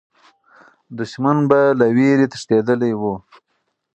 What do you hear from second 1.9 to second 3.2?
ویرې تښتېدلی وو.